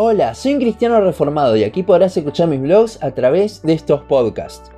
Hola, 0.00 0.32
soy 0.36 0.54
un 0.54 0.60
cristiano 0.60 1.00
reformado 1.00 1.56
y 1.56 1.64
aquí 1.64 1.82
podrás 1.82 2.16
escuchar 2.16 2.46
mis 2.46 2.60
blogs 2.60 3.02
a 3.02 3.10
través 3.10 3.62
de 3.62 3.72
estos 3.72 4.02
podcasts. 4.02 4.70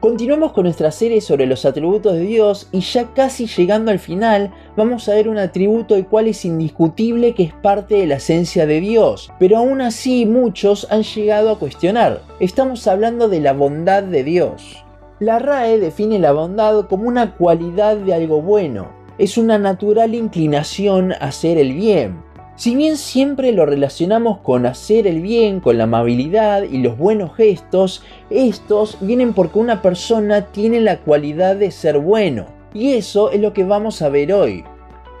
Continuamos 0.00 0.54
con 0.54 0.64
nuestra 0.64 0.90
serie 0.90 1.20
sobre 1.20 1.44
los 1.44 1.66
atributos 1.66 2.14
de 2.14 2.20
Dios 2.20 2.70
y 2.72 2.80
ya 2.80 3.12
casi 3.12 3.46
llegando 3.46 3.90
al 3.90 3.98
final 3.98 4.50
vamos 4.74 5.06
a 5.10 5.14
ver 5.14 5.28
un 5.28 5.36
atributo 5.36 5.94
el 5.94 6.06
cual 6.06 6.26
es 6.26 6.46
indiscutible 6.46 7.34
que 7.34 7.42
es 7.42 7.52
parte 7.52 7.96
de 7.96 8.06
la 8.06 8.14
esencia 8.14 8.64
de 8.64 8.80
Dios, 8.80 9.30
pero 9.38 9.58
aún 9.58 9.82
así 9.82 10.24
muchos 10.24 10.86
han 10.90 11.02
llegado 11.02 11.50
a 11.50 11.58
cuestionar. 11.58 12.22
Estamos 12.40 12.86
hablando 12.86 13.28
de 13.28 13.40
la 13.40 13.52
bondad 13.52 14.02
de 14.02 14.24
Dios. 14.24 14.82
La 15.20 15.38
RAE 15.38 15.80
define 15.80 16.18
la 16.18 16.32
bondad 16.32 16.86
como 16.86 17.08
una 17.08 17.34
cualidad 17.34 17.98
de 17.98 18.14
algo 18.14 18.40
bueno, 18.40 18.88
es 19.18 19.36
una 19.36 19.58
natural 19.58 20.14
inclinación 20.14 21.12
a 21.12 21.16
hacer 21.16 21.58
el 21.58 21.74
bien, 21.74 22.31
si 22.62 22.76
bien 22.76 22.96
siempre 22.96 23.50
lo 23.50 23.66
relacionamos 23.66 24.38
con 24.38 24.66
hacer 24.66 25.08
el 25.08 25.20
bien, 25.20 25.58
con 25.58 25.78
la 25.78 25.82
amabilidad 25.82 26.62
y 26.62 26.78
los 26.78 26.96
buenos 26.96 27.34
gestos, 27.34 28.04
estos 28.30 28.98
vienen 29.00 29.32
porque 29.32 29.58
una 29.58 29.82
persona 29.82 30.46
tiene 30.52 30.80
la 30.80 31.00
cualidad 31.00 31.56
de 31.56 31.72
ser 31.72 31.98
bueno. 31.98 32.46
Y 32.72 32.92
eso 32.92 33.32
es 33.32 33.40
lo 33.40 33.52
que 33.52 33.64
vamos 33.64 34.00
a 34.00 34.10
ver 34.10 34.32
hoy. 34.32 34.62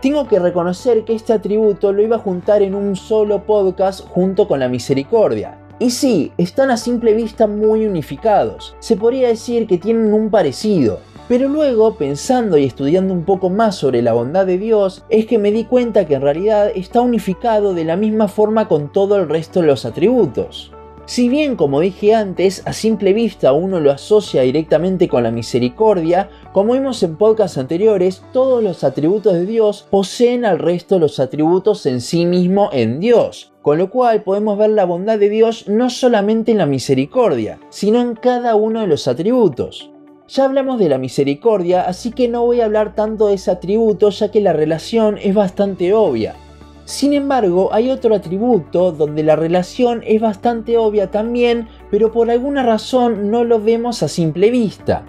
Tengo 0.00 0.28
que 0.28 0.38
reconocer 0.38 1.02
que 1.02 1.16
este 1.16 1.32
atributo 1.32 1.92
lo 1.92 2.04
iba 2.04 2.14
a 2.14 2.20
juntar 2.20 2.62
en 2.62 2.76
un 2.76 2.94
solo 2.94 3.42
podcast 3.42 4.06
junto 4.06 4.46
con 4.46 4.60
la 4.60 4.68
misericordia. 4.68 5.58
Y 5.80 5.90
sí, 5.90 6.30
están 6.38 6.70
a 6.70 6.76
simple 6.76 7.12
vista 7.12 7.48
muy 7.48 7.86
unificados. 7.86 8.76
Se 8.78 8.96
podría 8.96 9.26
decir 9.26 9.66
que 9.66 9.78
tienen 9.78 10.14
un 10.14 10.30
parecido, 10.30 11.00
pero 11.32 11.48
luego, 11.48 11.94
pensando 11.94 12.58
y 12.58 12.64
estudiando 12.64 13.14
un 13.14 13.24
poco 13.24 13.48
más 13.48 13.76
sobre 13.76 14.02
la 14.02 14.12
bondad 14.12 14.44
de 14.44 14.58
Dios, 14.58 15.02
es 15.08 15.24
que 15.24 15.38
me 15.38 15.50
di 15.50 15.64
cuenta 15.64 16.04
que 16.04 16.12
en 16.12 16.20
realidad 16.20 16.70
está 16.74 17.00
unificado 17.00 17.72
de 17.72 17.86
la 17.86 17.96
misma 17.96 18.28
forma 18.28 18.68
con 18.68 18.92
todo 18.92 19.16
el 19.16 19.30
resto 19.30 19.62
de 19.62 19.68
los 19.68 19.86
atributos. 19.86 20.72
Si 21.06 21.30
bien, 21.30 21.56
como 21.56 21.80
dije 21.80 22.14
antes, 22.14 22.62
a 22.66 22.74
simple 22.74 23.14
vista 23.14 23.54
uno 23.54 23.80
lo 23.80 23.90
asocia 23.90 24.42
directamente 24.42 25.08
con 25.08 25.22
la 25.22 25.30
misericordia, 25.30 26.28
como 26.52 26.74
vimos 26.74 27.02
en 27.02 27.16
podcasts 27.16 27.56
anteriores, 27.56 28.22
todos 28.34 28.62
los 28.62 28.84
atributos 28.84 29.32
de 29.32 29.46
Dios 29.46 29.86
poseen 29.90 30.44
al 30.44 30.58
resto 30.58 30.96
de 30.96 31.00
los 31.00 31.18
atributos 31.18 31.86
en 31.86 32.02
sí 32.02 32.26
mismo 32.26 32.68
en 32.74 33.00
Dios, 33.00 33.54
con 33.62 33.78
lo 33.78 33.88
cual 33.88 34.22
podemos 34.22 34.58
ver 34.58 34.68
la 34.68 34.84
bondad 34.84 35.18
de 35.18 35.30
Dios 35.30 35.66
no 35.66 35.88
solamente 35.88 36.52
en 36.52 36.58
la 36.58 36.66
misericordia, 36.66 37.58
sino 37.70 38.02
en 38.02 38.16
cada 38.16 38.54
uno 38.54 38.82
de 38.82 38.86
los 38.86 39.08
atributos. 39.08 39.91
Ya 40.34 40.46
hablamos 40.46 40.78
de 40.78 40.88
la 40.88 40.96
misericordia, 40.96 41.82
así 41.82 42.10
que 42.10 42.26
no 42.26 42.46
voy 42.46 42.62
a 42.62 42.64
hablar 42.64 42.94
tanto 42.94 43.28
de 43.28 43.34
ese 43.34 43.50
atributo 43.50 44.08
ya 44.08 44.30
que 44.30 44.40
la 44.40 44.54
relación 44.54 45.18
es 45.18 45.34
bastante 45.34 45.92
obvia. 45.92 46.36
Sin 46.86 47.12
embargo, 47.12 47.68
hay 47.70 47.90
otro 47.90 48.14
atributo 48.14 48.92
donde 48.92 49.24
la 49.24 49.36
relación 49.36 50.02
es 50.06 50.22
bastante 50.22 50.78
obvia 50.78 51.10
también, 51.10 51.68
pero 51.90 52.10
por 52.12 52.30
alguna 52.30 52.62
razón 52.62 53.30
no 53.30 53.44
lo 53.44 53.60
vemos 53.60 54.02
a 54.02 54.08
simple 54.08 54.50
vista. 54.50 55.04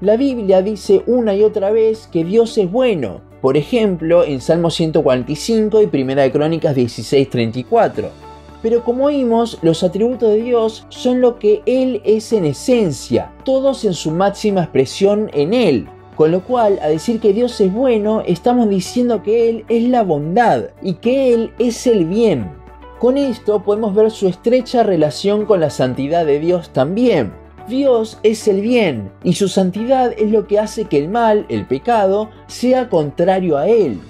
La 0.00 0.16
Biblia 0.16 0.60
dice 0.60 1.04
una 1.06 1.36
y 1.36 1.44
otra 1.44 1.70
vez 1.70 2.08
que 2.08 2.24
Dios 2.24 2.58
es 2.58 2.68
bueno, 2.68 3.20
por 3.42 3.56
ejemplo 3.56 4.24
en 4.24 4.40
Salmo 4.40 4.70
145 4.70 5.82
y 5.82 5.86
Primera 5.86 6.22
de 6.22 6.32
Crónicas 6.32 6.74
16:34 6.74 8.23
pero 8.64 8.82
como 8.82 9.08
vimos, 9.08 9.58
los 9.60 9.82
atributos 9.84 10.30
de 10.30 10.40
Dios 10.40 10.86
son 10.88 11.20
lo 11.20 11.38
que 11.38 11.60
Él 11.66 12.00
es 12.02 12.32
en 12.32 12.46
esencia, 12.46 13.30
todos 13.44 13.84
en 13.84 13.92
su 13.92 14.10
máxima 14.10 14.62
expresión 14.62 15.30
en 15.34 15.52
Él. 15.52 15.86
Con 16.16 16.30
lo 16.30 16.42
cual, 16.42 16.78
a 16.80 16.88
decir 16.88 17.20
que 17.20 17.34
Dios 17.34 17.60
es 17.60 17.70
bueno, 17.70 18.22
estamos 18.26 18.70
diciendo 18.70 19.22
que 19.22 19.50
Él 19.50 19.66
es 19.68 19.86
la 19.90 20.02
bondad 20.02 20.70
y 20.80 20.94
que 20.94 21.34
Él 21.34 21.52
es 21.58 21.86
el 21.86 22.06
bien. 22.06 22.52
Con 22.98 23.18
esto 23.18 23.62
podemos 23.62 23.94
ver 23.94 24.10
su 24.10 24.28
estrecha 24.28 24.82
relación 24.82 25.44
con 25.44 25.60
la 25.60 25.68
santidad 25.68 26.24
de 26.24 26.40
Dios 26.40 26.70
también. 26.70 27.34
Dios 27.68 28.18
es 28.22 28.48
el 28.48 28.62
bien 28.62 29.12
y 29.22 29.34
su 29.34 29.48
santidad 29.48 30.14
es 30.16 30.30
lo 30.30 30.46
que 30.46 30.58
hace 30.58 30.86
que 30.86 30.96
el 30.96 31.10
mal, 31.10 31.44
el 31.50 31.66
pecado, 31.66 32.30
sea 32.46 32.88
contrario 32.88 33.58
a 33.58 33.68
Él. 33.68 34.00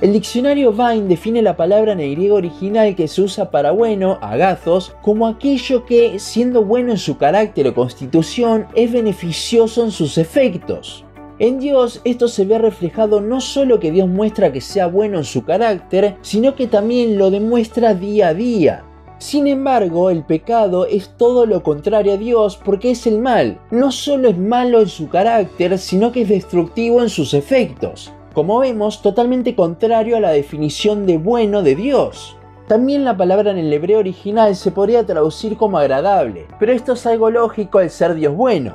El 0.00 0.12
diccionario 0.12 0.72
Vine 0.72 1.06
define 1.06 1.40
la 1.40 1.56
palabra 1.56 1.92
en 1.92 2.00
el 2.00 2.16
griego 2.16 2.34
original 2.34 2.96
que 2.96 3.06
se 3.06 3.22
usa 3.22 3.52
para 3.52 3.70
bueno, 3.70 4.18
agazos, 4.20 4.96
como 5.02 5.28
aquello 5.28 5.86
que, 5.86 6.18
siendo 6.18 6.64
bueno 6.64 6.90
en 6.90 6.98
su 6.98 7.16
carácter 7.16 7.68
o 7.68 7.74
constitución, 7.74 8.66
es 8.74 8.90
beneficioso 8.90 9.84
en 9.84 9.92
sus 9.92 10.18
efectos. 10.18 11.04
En 11.38 11.60
Dios 11.60 12.00
esto 12.04 12.26
se 12.26 12.44
ve 12.44 12.58
reflejado 12.58 13.20
no 13.20 13.40
solo 13.40 13.78
que 13.78 13.92
Dios 13.92 14.08
muestra 14.08 14.52
que 14.52 14.60
sea 14.60 14.88
bueno 14.88 15.18
en 15.18 15.24
su 15.24 15.44
carácter, 15.44 16.16
sino 16.22 16.56
que 16.56 16.66
también 16.66 17.16
lo 17.16 17.30
demuestra 17.30 17.94
día 17.94 18.28
a 18.28 18.34
día. 18.34 18.84
Sin 19.18 19.46
embargo, 19.46 20.10
el 20.10 20.24
pecado 20.24 20.86
es 20.86 21.16
todo 21.16 21.46
lo 21.46 21.62
contrario 21.62 22.14
a 22.14 22.16
Dios 22.16 22.60
porque 22.62 22.90
es 22.90 23.06
el 23.06 23.20
mal. 23.20 23.60
No 23.70 23.92
solo 23.92 24.28
es 24.28 24.36
malo 24.36 24.80
en 24.80 24.88
su 24.88 25.08
carácter, 25.08 25.78
sino 25.78 26.10
que 26.10 26.22
es 26.22 26.28
destructivo 26.28 27.00
en 27.00 27.08
sus 27.08 27.32
efectos 27.32 28.12
como 28.34 28.58
vemos, 28.58 29.00
totalmente 29.00 29.54
contrario 29.54 30.16
a 30.16 30.20
la 30.20 30.30
definición 30.30 31.06
de 31.06 31.18
bueno 31.18 31.62
de 31.62 31.76
Dios. 31.76 32.36
También 32.66 33.04
la 33.04 33.16
palabra 33.16 33.50
en 33.50 33.58
el 33.58 33.72
hebreo 33.72 34.00
original 34.00 34.56
se 34.56 34.70
podría 34.70 35.06
traducir 35.06 35.56
como 35.56 35.78
agradable, 35.78 36.46
pero 36.58 36.72
esto 36.72 36.94
es 36.94 37.06
algo 37.06 37.30
lógico 37.30 37.78
al 37.78 37.90
ser 37.90 38.14
Dios 38.14 38.34
bueno. 38.34 38.74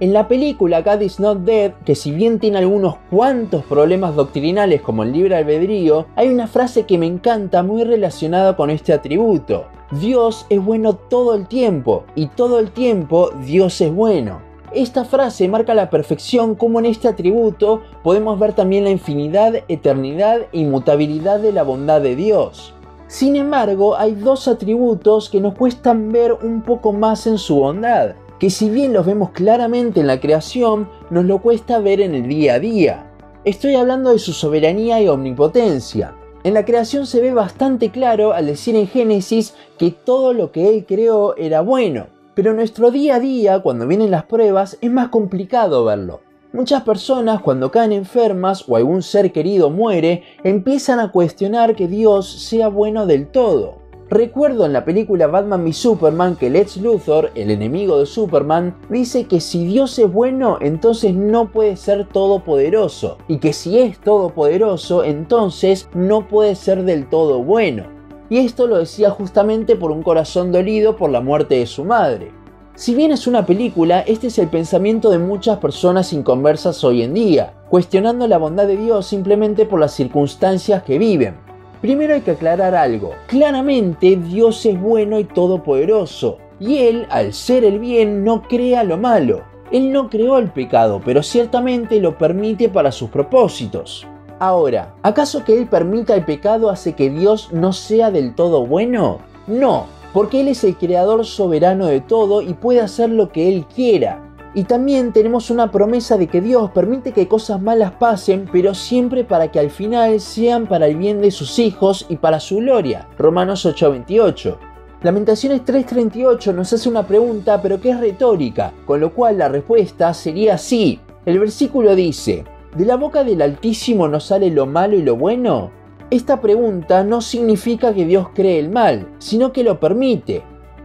En 0.00 0.12
la 0.12 0.26
película 0.26 0.82
God 0.82 1.02
is 1.02 1.20
Not 1.20 1.40
Dead, 1.40 1.72
que 1.84 1.94
si 1.94 2.10
bien 2.10 2.38
tiene 2.38 2.58
algunos 2.58 2.96
cuantos 3.10 3.64
problemas 3.64 4.16
doctrinales 4.16 4.80
como 4.80 5.02
el 5.02 5.12
libre 5.12 5.36
albedrío, 5.36 6.06
hay 6.16 6.28
una 6.28 6.46
frase 6.46 6.84
que 6.84 6.98
me 6.98 7.06
encanta 7.06 7.62
muy 7.62 7.84
relacionada 7.84 8.56
con 8.56 8.70
este 8.70 8.92
atributo. 8.92 9.66
Dios 10.00 10.46
es 10.48 10.64
bueno 10.64 10.94
todo 10.94 11.34
el 11.34 11.46
tiempo 11.46 12.04
y 12.14 12.26
todo 12.26 12.58
el 12.58 12.70
tiempo 12.70 13.30
Dios 13.44 13.80
es 13.80 13.92
bueno. 13.92 14.53
Esta 14.74 15.04
frase 15.04 15.46
marca 15.46 15.72
la 15.72 15.88
perfección 15.88 16.56
como 16.56 16.80
en 16.80 16.86
este 16.86 17.06
atributo 17.06 17.82
podemos 18.02 18.40
ver 18.40 18.54
también 18.54 18.82
la 18.82 18.90
infinidad, 18.90 19.54
eternidad 19.68 20.40
e 20.52 20.58
inmutabilidad 20.58 21.38
de 21.38 21.52
la 21.52 21.62
bondad 21.62 22.00
de 22.00 22.16
Dios. 22.16 22.74
Sin 23.06 23.36
embargo, 23.36 23.96
hay 23.96 24.16
dos 24.16 24.48
atributos 24.48 25.30
que 25.30 25.40
nos 25.40 25.54
cuestan 25.54 26.10
ver 26.10 26.32
un 26.32 26.62
poco 26.62 26.92
más 26.92 27.28
en 27.28 27.38
su 27.38 27.54
bondad, 27.54 28.16
que 28.40 28.50
si 28.50 28.68
bien 28.68 28.92
los 28.92 29.06
vemos 29.06 29.30
claramente 29.30 30.00
en 30.00 30.08
la 30.08 30.18
creación, 30.18 30.88
nos 31.08 31.24
lo 31.24 31.40
cuesta 31.40 31.78
ver 31.78 32.00
en 32.00 32.16
el 32.16 32.26
día 32.26 32.54
a 32.54 32.58
día. 32.58 33.12
Estoy 33.44 33.76
hablando 33.76 34.10
de 34.10 34.18
su 34.18 34.32
soberanía 34.32 35.00
y 35.00 35.06
omnipotencia. 35.06 36.16
En 36.42 36.52
la 36.52 36.64
creación 36.64 37.06
se 37.06 37.20
ve 37.20 37.32
bastante 37.32 37.90
claro 37.90 38.32
al 38.32 38.46
decir 38.46 38.74
en 38.74 38.88
Génesis 38.88 39.54
que 39.78 39.92
todo 39.92 40.32
lo 40.32 40.50
que 40.50 40.68
él 40.68 40.84
creó 40.84 41.36
era 41.36 41.60
bueno, 41.60 42.06
pero 42.34 42.50
en 42.50 42.56
nuestro 42.56 42.90
día 42.90 43.16
a 43.16 43.20
día, 43.20 43.60
cuando 43.60 43.86
vienen 43.86 44.10
las 44.10 44.24
pruebas, 44.24 44.78
es 44.80 44.90
más 44.90 45.08
complicado 45.08 45.84
verlo. 45.84 46.20
Muchas 46.52 46.82
personas 46.82 47.40
cuando 47.42 47.70
caen 47.70 47.92
enfermas 47.92 48.64
o 48.68 48.76
algún 48.76 49.02
ser 49.02 49.32
querido 49.32 49.70
muere, 49.70 50.22
empiezan 50.44 51.00
a 51.00 51.10
cuestionar 51.10 51.74
que 51.74 51.88
Dios 51.88 52.30
sea 52.30 52.68
bueno 52.68 53.06
del 53.06 53.26
todo. 53.26 53.82
Recuerdo 54.08 54.66
en 54.66 54.72
la 54.72 54.84
película 54.84 55.26
Batman 55.26 55.64
v 55.64 55.72
Superman 55.72 56.36
que 56.36 56.50
Lex 56.50 56.76
Luthor, 56.76 57.30
el 57.34 57.50
enemigo 57.50 57.98
de 57.98 58.06
Superman, 58.06 58.76
dice 58.88 59.24
que 59.24 59.40
si 59.40 59.64
Dios 59.64 59.98
es 59.98 60.12
bueno, 60.12 60.58
entonces 60.60 61.14
no 61.14 61.50
puede 61.50 61.76
ser 61.76 62.06
todopoderoso, 62.06 63.18
y 63.26 63.38
que 63.38 63.52
si 63.52 63.78
es 63.78 63.98
todopoderoso, 63.98 65.02
entonces 65.02 65.88
no 65.94 66.28
puede 66.28 66.54
ser 66.54 66.84
del 66.84 67.08
todo 67.08 67.42
bueno 67.42 67.93
y 68.30 68.38
esto 68.38 68.66
lo 68.66 68.78
decía 68.78 69.10
justamente 69.10 69.76
por 69.76 69.90
un 69.90 70.02
corazón 70.02 70.52
dolido 70.52 70.96
por 70.96 71.10
la 71.10 71.20
muerte 71.20 71.56
de 71.56 71.66
su 71.66 71.84
madre. 71.84 72.32
Si 72.74 72.94
bien 72.94 73.12
es 73.12 73.26
una 73.26 73.46
película, 73.46 74.00
este 74.00 74.26
es 74.26 74.38
el 74.38 74.48
pensamiento 74.48 75.10
de 75.10 75.18
muchas 75.18 75.58
personas 75.58 76.12
inconversas 76.12 76.82
hoy 76.82 77.02
en 77.02 77.14
día, 77.14 77.54
cuestionando 77.70 78.26
la 78.26 78.38
bondad 78.38 78.66
de 78.66 78.76
Dios 78.76 79.06
simplemente 79.06 79.64
por 79.64 79.78
las 79.78 79.92
circunstancias 79.92 80.82
que 80.82 80.98
viven. 80.98 81.36
Primero 81.80 82.14
hay 82.14 82.22
que 82.22 82.32
aclarar 82.32 82.74
algo, 82.74 83.12
claramente 83.28 84.16
Dios 84.16 84.66
es 84.66 84.80
bueno 84.80 85.20
y 85.20 85.24
todopoderoso, 85.24 86.38
y 86.58 86.78
Él, 86.78 87.06
al 87.10 87.32
ser 87.32 87.62
el 87.62 87.78
bien, 87.78 88.24
no 88.24 88.42
crea 88.42 88.82
lo 88.82 88.96
malo. 88.96 89.42
Él 89.70 89.92
no 89.92 90.08
creó 90.08 90.38
el 90.38 90.50
pecado, 90.50 91.00
pero 91.04 91.22
ciertamente 91.22 92.00
lo 92.00 92.18
permite 92.18 92.68
para 92.68 92.90
sus 92.90 93.10
propósitos. 93.10 94.06
Ahora, 94.38 94.94
¿acaso 95.02 95.44
que 95.44 95.56
Él 95.56 95.66
permita 95.68 96.14
el 96.14 96.24
pecado 96.24 96.68
hace 96.70 96.94
que 96.94 97.10
Dios 97.10 97.50
no 97.52 97.72
sea 97.72 98.10
del 98.10 98.34
todo 98.34 98.66
bueno? 98.66 99.20
No, 99.46 99.86
porque 100.12 100.40
Él 100.40 100.48
es 100.48 100.64
el 100.64 100.76
creador 100.76 101.24
soberano 101.24 101.86
de 101.86 102.00
todo 102.00 102.42
y 102.42 102.54
puede 102.54 102.80
hacer 102.80 103.10
lo 103.10 103.30
que 103.30 103.48
Él 103.48 103.66
quiera. 103.66 104.20
Y 104.56 104.64
también 104.64 105.12
tenemos 105.12 105.50
una 105.50 105.72
promesa 105.72 106.16
de 106.16 106.28
que 106.28 106.40
Dios 106.40 106.70
permite 106.70 107.12
que 107.12 107.26
cosas 107.26 107.60
malas 107.60 107.92
pasen, 107.92 108.48
pero 108.52 108.72
siempre 108.74 109.24
para 109.24 109.50
que 109.50 109.58
al 109.58 109.70
final 109.70 110.20
sean 110.20 110.66
para 110.68 110.86
el 110.86 110.96
bien 110.96 111.20
de 111.20 111.32
sus 111.32 111.58
hijos 111.58 112.06
y 112.08 112.16
para 112.16 112.38
su 112.38 112.58
gloria. 112.58 113.08
Romanos 113.18 113.66
8:28. 113.66 114.56
Lamentaciones 115.02 115.64
3:38 115.64 116.54
nos 116.54 116.72
hace 116.72 116.88
una 116.88 117.04
pregunta, 117.04 117.60
pero 117.60 117.80
que 117.80 117.90
es 117.90 118.00
retórica, 118.00 118.72
con 118.86 119.00
lo 119.00 119.12
cual 119.12 119.38
la 119.38 119.48
respuesta 119.48 120.14
sería 120.14 120.56
sí. 120.56 121.00
El 121.26 121.40
versículo 121.40 121.96
dice, 121.96 122.44
¿De 122.74 122.84
la 122.84 122.96
boca 122.96 123.24
del 123.24 123.42
Altísimo 123.42 124.08
no 124.08 124.20
sale 124.20 124.50
lo 124.50 124.66
malo 124.66 124.96
y 124.96 125.02
lo 125.02 125.16
bueno? 125.16 125.70
esta 126.10 126.40
pregunta 126.40 127.02
no 127.02 127.20
significa 127.20 127.92
que 127.92 128.04
Dios 128.04 128.28
cree 128.34 128.58
el 128.58 128.70
mal, 128.70 129.08
sino 129.18 129.52
que 129.52 129.64
lo 129.64 129.80
permite. 129.80 130.42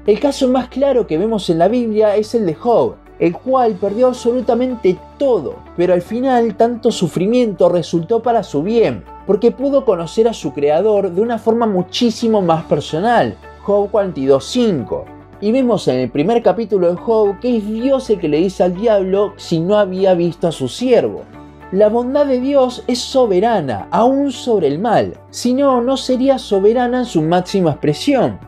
El 0.07 0.19
caso 0.19 0.47
más 0.47 0.69
claro 0.69 1.05
que 1.05 1.17
vemos 1.17 1.49
en 1.49 1.59
la 1.59 1.67
Biblia 1.67 2.15
es 2.15 2.33
el 2.33 2.45
de 2.45 2.55
Job, 2.55 2.95
el 3.19 3.33
cual 3.33 3.73
perdió 3.73 4.07
absolutamente 4.07 4.97
todo, 5.17 5.57
pero 5.77 5.93
al 5.93 6.01
final 6.01 6.55
tanto 6.55 6.91
sufrimiento 6.91 7.69
resultó 7.69 8.23
para 8.23 8.43
su 8.43 8.63
bien, 8.63 9.03
porque 9.27 9.51
pudo 9.51 9.85
conocer 9.85 10.27
a 10.27 10.33
su 10.33 10.53
creador 10.53 11.11
de 11.11 11.21
una 11.21 11.37
forma 11.37 11.67
muchísimo 11.67 12.41
más 12.41 12.63
personal. 12.63 13.35
Job 13.61 13.91
42.5. 13.91 15.03
Y 15.41 15.51
vemos 15.51 15.87
en 15.87 15.99
el 15.99 16.09
primer 16.09 16.41
capítulo 16.41 16.89
de 16.89 16.95
Job 16.95 17.39
que 17.39 17.57
es 17.57 17.67
Dios 17.67 18.09
el 18.09 18.19
que 18.19 18.29
le 18.29 18.37
dice 18.37 18.63
al 18.63 18.75
diablo 18.75 19.33
si 19.37 19.59
no 19.59 19.77
había 19.77 20.13
visto 20.15 20.47
a 20.47 20.51
su 20.51 20.67
siervo. 20.67 21.23
La 21.71 21.87
bondad 21.87 22.25
de 22.25 22.41
Dios 22.41 22.83
es 22.87 22.97
soberana, 22.97 23.87
aún 23.91 24.31
sobre 24.31 24.65
el 24.65 24.79
mal, 24.79 25.13
si 25.29 25.53
no, 25.53 25.81
no 25.81 25.97
sería 25.97 26.39
soberana 26.39 27.01
en 27.01 27.05
su 27.05 27.21
máxima 27.21 27.69
expresión. 27.69 28.39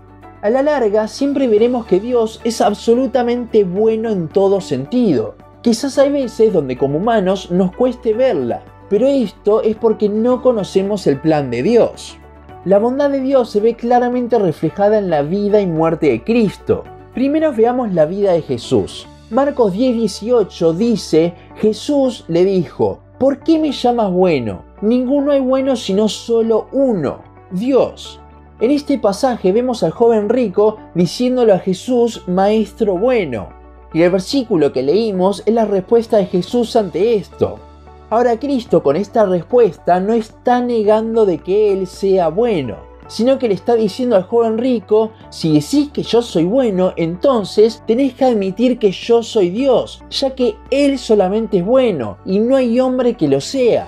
A 0.41 0.49
la 0.49 0.63
larga, 0.63 1.07
siempre 1.07 1.47
veremos 1.47 1.85
que 1.85 1.99
Dios 1.99 2.41
es 2.43 2.61
absolutamente 2.61 3.63
bueno 3.63 4.09
en 4.09 4.27
todo 4.27 4.59
sentido. 4.59 5.35
Quizás 5.61 5.99
hay 5.99 6.11
veces 6.11 6.51
donde 6.51 6.75
como 6.75 6.97
humanos 6.97 7.51
nos 7.51 7.75
cueste 7.75 8.15
verla, 8.15 8.63
pero 8.89 9.05
esto 9.05 9.61
es 9.61 9.75
porque 9.75 10.09
no 10.09 10.41
conocemos 10.41 11.05
el 11.05 11.19
plan 11.19 11.51
de 11.51 11.61
Dios. 11.61 12.17
La 12.65 12.79
bondad 12.79 13.11
de 13.11 13.19
Dios 13.19 13.51
se 13.51 13.59
ve 13.59 13.75
claramente 13.75 14.39
reflejada 14.39 14.97
en 14.97 15.11
la 15.11 15.21
vida 15.21 15.61
y 15.61 15.67
muerte 15.67 16.09
de 16.09 16.23
Cristo. 16.23 16.85
Primero 17.13 17.53
veamos 17.53 17.93
la 17.93 18.05
vida 18.05 18.31
de 18.31 18.41
Jesús. 18.41 19.05
Marcos 19.29 19.73
10:18 19.73 20.73
dice, 20.73 21.35
Jesús 21.57 22.25
le 22.27 22.43
dijo, 22.43 22.99
¿por 23.21 23.37
qué 23.43 23.59
me 23.59 23.71
llamas 23.71 24.11
bueno? 24.11 24.63
Ninguno 24.81 25.31
hay 25.31 25.41
bueno 25.41 25.75
sino 25.75 26.09
solo 26.09 26.67
uno, 26.71 27.19
Dios. 27.51 28.19
En 28.59 28.71
este 28.71 28.97
pasaje 28.97 29.51
vemos 29.51 29.83
al 29.83 29.91
joven 29.91 30.27
rico 30.27 30.79
diciéndole 30.95 31.53
a 31.53 31.59
Jesús, 31.59 32.23
Maestro 32.25 32.97
bueno. 32.97 33.49
Y 33.93 34.01
el 34.01 34.09
versículo 34.09 34.73
que 34.73 34.81
leímos 34.81 35.43
es 35.45 35.53
la 35.53 35.65
respuesta 35.65 36.17
de 36.17 36.25
Jesús 36.25 36.75
ante 36.75 37.13
esto. 37.13 37.59
Ahora 38.09 38.39
Cristo 38.39 38.81
con 38.81 38.95
esta 38.95 39.23
respuesta 39.27 39.99
no 39.99 40.13
está 40.13 40.59
negando 40.59 41.27
de 41.27 41.37
que 41.37 41.73
Él 41.73 41.85
sea 41.85 42.29
bueno, 42.29 42.77
sino 43.11 43.37
que 43.37 43.49
le 43.49 43.55
está 43.55 43.75
diciendo 43.75 44.15
al 44.15 44.23
joven 44.23 44.57
rico, 44.57 45.11
si 45.29 45.51
decís 45.51 45.89
que 45.91 46.01
yo 46.01 46.21
soy 46.21 46.45
bueno, 46.45 46.93
entonces 46.95 47.83
tenés 47.85 48.13
que 48.13 48.23
admitir 48.23 48.79
que 48.79 48.93
yo 48.93 49.21
soy 49.21 49.49
Dios, 49.49 50.01
ya 50.09 50.33
que 50.33 50.55
Él 50.69 50.97
solamente 50.97 51.57
es 51.57 51.65
bueno 51.65 52.19
y 52.25 52.39
no 52.39 52.55
hay 52.55 52.79
hombre 52.79 53.15
que 53.15 53.27
lo 53.27 53.41
sea. 53.41 53.85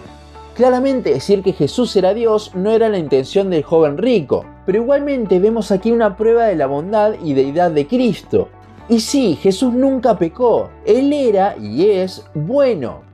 Claramente 0.55 1.13
decir 1.13 1.41
que 1.41 1.53
Jesús 1.53 1.95
era 1.95 2.13
Dios 2.13 2.51
no 2.53 2.71
era 2.71 2.89
la 2.89 2.97
intención 2.97 3.49
del 3.49 3.63
joven 3.63 3.97
rico, 3.97 4.43
pero 4.65 4.79
igualmente 4.79 5.39
vemos 5.39 5.71
aquí 5.71 5.93
una 5.93 6.17
prueba 6.17 6.43
de 6.47 6.57
la 6.57 6.67
bondad 6.67 7.13
y 7.23 7.33
deidad 7.33 7.71
de 7.71 7.87
Cristo. 7.87 8.49
Y 8.89 8.99
sí, 8.99 9.39
Jesús 9.41 9.73
nunca 9.73 10.17
pecó, 10.17 10.69
Él 10.85 11.13
era 11.13 11.55
y 11.57 11.91
es 11.91 12.25
bueno. 12.33 13.12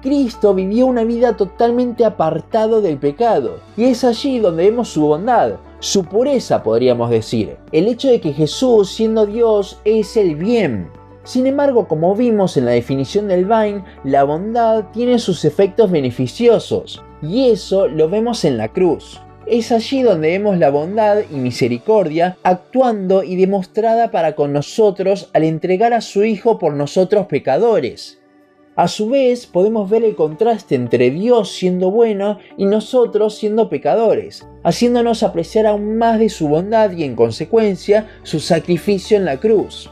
Cristo 0.00 0.54
vivió 0.54 0.86
una 0.86 1.04
vida 1.04 1.36
totalmente 1.36 2.04
apartado 2.04 2.80
del 2.80 2.98
pecado, 2.98 3.60
y 3.76 3.84
es 3.84 4.04
allí 4.04 4.38
donde 4.38 4.64
vemos 4.64 4.88
su 4.88 5.02
bondad, 5.02 5.56
su 5.80 6.04
pureza 6.04 6.62
podríamos 6.62 7.10
decir, 7.10 7.56
el 7.72 7.86
hecho 7.88 8.08
de 8.08 8.20
que 8.20 8.32
Jesús 8.32 8.90
siendo 8.90 9.26
Dios 9.26 9.80
es 9.84 10.16
el 10.16 10.36
bien, 10.36 10.90
sin 11.28 11.46
embargo, 11.46 11.86
como 11.86 12.14
vimos 12.16 12.56
en 12.56 12.64
la 12.64 12.70
definición 12.70 13.28
del 13.28 13.44
Vine, 13.44 13.84
la 14.02 14.24
bondad 14.24 14.86
tiene 14.94 15.18
sus 15.18 15.44
efectos 15.44 15.90
beneficiosos, 15.90 17.02
y 17.20 17.50
eso 17.50 17.86
lo 17.86 18.08
vemos 18.08 18.46
en 18.46 18.56
la 18.56 18.68
cruz. 18.68 19.20
Es 19.46 19.70
allí 19.70 20.02
donde 20.02 20.28
vemos 20.28 20.56
la 20.56 20.70
bondad 20.70 21.18
y 21.30 21.34
misericordia 21.34 22.38
actuando 22.42 23.22
y 23.24 23.36
demostrada 23.36 24.10
para 24.10 24.34
con 24.34 24.54
nosotros 24.54 25.28
al 25.34 25.44
entregar 25.44 25.92
a 25.92 26.00
su 26.00 26.24
Hijo 26.24 26.58
por 26.58 26.72
nosotros 26.72 27.26
pecadores. 27.26 28.17
A 28.78 28.86
su 28.86 29.08
vez, 29.08 29.48
podemos 29.48 29.90
ver 29.90 30.04
el 30.04 30.14
contraste 30.14 30.76
entre 30.76 31.10
Dios 31.10 31.50
siendo 31.50 31.90
bueno 31.90 32.38
y 32.56 32.64
nosotros 32.64 33.36
siendo 33.36 33.68
pecadores, 33.68 34.46
haciéndonos 34.62 35.24
apreciar 35.24 35.66
aún 35.66 35.98
más 35.98 36.20
de 36.20 36.28
su 36.28 36.46
bondad 36.46 36.92
y 36.92 37.02
en 37.02 37.16
consecuencia 37.16 38.06
su 38.22 38.38
sacrificio 38.38 39.16
en 39.16 39.24
la 39.24 39.38
cruz. 39.40 39.90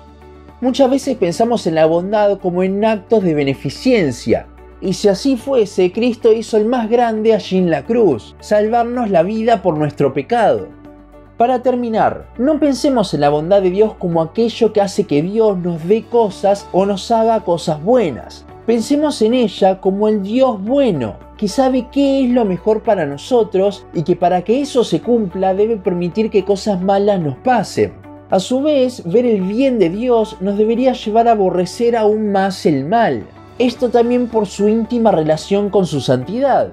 Muchas 0.60 0.88
veces 0.88 1.16
pensamos 1.16 1.66
en 1.66 1.74
la 1.74 1.86
bondad 1.86 2.38
como 2.38 2.62
en 2.62 2.84
actos 2.84 3.24
de 3.24 3.34
beneficencia, 3.34 4.46
y 4.80 4.92
si 4.92 5.08
así 5.08 5.36
fuese, 5.36 5.90
Cristo 5.90 6.32
hizo 6.32 6.56
el 6.56 6.66
más 6.66 6.88
grande 6.88 7.34
allí 7.34 7.58
en 7.58 7.72
la 7.72 7.84
cruz, 7.84 8.36
salvarnos 8.38 9.10
la 9.10 9.24
vida 9.24 9.62
por 9.62 9.76
nuestro 9.76 10.14
pecado. 10.14 10.68
Para 11.36 11.60
terminar, 11.60 12.28
no 12.38 12.60
pensemos 12.60 13.12
en 13.14 13.22
la 13.22 13.30
bondad 13.30 13.62
de 13.62 13.70
Dios 13.70 13.94
como 13.98 14.22
aquello 14.22 14.72
que 14.72 14.80
hace 14.80 15.08
que 15.08 15.22
Dios 15.22 15.58
nos 15.58 15.88
dé 15.88 16.04
cosas 16.04 16.68
o 16.70 16.86
nos 16.86 17.10
haga 17.10 17.40
cosas 17.40 17.82
buenas. 17.82 18.45
Pensemos 18.66 19.22
en 19.22 19.32
ella 19.32 19.80
como 19.80 20.08
el 20.08 20.24
Dios 20.24 20.60
bueno, 20.60 21.14
que 21.38 21.46
sabe 21.46 21.86
qué 21.92 22.24
es 22.24 22.30
lo 22.30 22.44
mejor 22.44 22.82
para 22.82 23.06
nosotros 23.06 23.86
y 23.94 24.02
que 24.02 24.16
para 24.16 24.42
que 24.42 24.60
eso 24.60 24.82
se 24.82 25.00
cumpla 25.00 25.54
debe 25.54 25.76
permitir 25.76 26.30
que 26.30 26.44
cosas 26.44 26.82
malas 26.82 27.20
nos 27.20 27.36
pasen. 27.36 27.92
A 28.28 28.40
su 28.40 28.62
vez, 28.62 29.04
ver 29.04 29.24
el 29.24 29.42
bien 29.42 29.78
de 29.78 29.88
Dios 29.88 30.38
nos 30.40 30.58
debería 30.58 30.94
llevar 30.94 31.28
a 31.28 31.32
aborrecer 31.32 31.94
aún 31.94 32.32
más 32.32 32.66
el 32.66 32.84
mal. 32.84 33.24
Esto 33.60 33.88
también 33.90 34.26
por 34.26 34.46
su 34.46 34.66
íntima 34.66 35.12
relación 35.12 35.70
con 35.70 35.86
su 35.86 36.00
santidad. 36.00 36.72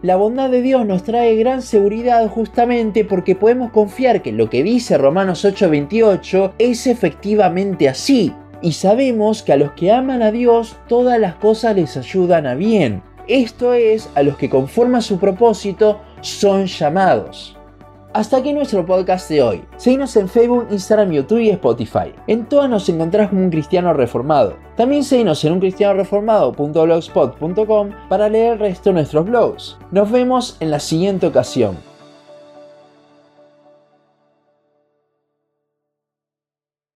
La 0.00 0.16
bondad 0.16 0.48
de 0.48 0.62
Dios 0.62 0.86
nos 0.86 1.02
trae 1.02 1.36
gran 1.36 1.60
seguridad 1.60 2.26
justamente 2.30 3.04
porque 3.04 3.34
podemos 3.34 3.70
confiar 3.70 4.22
que 4.22 4.32
lo 4.32 4.48
que 4.48 4.62
dice 4.62 4.96
Romanos 4.96 5.44
8:28 5.44 6.54
es 6.58 6.86
efectivamente 6.86 7.86
así. 7.86 8.32
Y 8.64 8.72
sabemos 8.72 9.42
que 9.42 9.52
a 9.52 9.58
los 9.58 9.72
que 9.72 9.92
aman 9.92 10.22
a 10.22 10.30
Dios 10.30 10.76
todas 10.88 11.20
las 11.20 11.34
cosas 11.34 11.76
les 11.76 11.98
ayudan 11.98 12.46
a 12.46 12.54
bien. 12.54 13.02
Esto 13.28 13.74
es, 13.74 14.08
a 14.14 14.22
los 14.22 14.38
que 14.38 14.48
conforman 14.48 15.02
su 15.02 15.18
propósito 15.18 16.00
son 16.22 16.64
llamados. 16.64 17.58
Hasta 18.14 18.38
aquí 18.38 18.54
nuestro 18.54 18.86
podcast 18.86 19.28
de 19.28 19.42
hoy. 19.42 19.62
Seguinos 19.76 20.16
en 20.16 20.30
Facebook, 20.30 20.68
Instagram, 20.70 21.10
YouTube 21.10 21.40
y 21.40 21.50
Spotify. 21.50 22.14
En 22.26 22.46
todas 22.46 22.70
nos 22.70 22.88
encontrás 22.88 23.28
como 23.28 23.42
un 23.42 23.50
cristiano 23.50 23.92
reformado. 23.92 24.56
También 24.78 25.04
seguinos 25.04 25.44
en 25.44 25.52
uncristianoreformado.blogspot.com 25.52 27.90
para 28.08 28.30
leer 28.30 28.54
el 28.54 28.60
resto 28.60 28.88
de 28.88 28.94
nuestros 28.94 29.26
blogs. 29.26 29.76
Nos 29.90 30.10
vemos 30.10 30.56
en 30.60 30.70
la 30.70 30.80
siguiente 30.80 31.26
ocasión. 31.26 31.76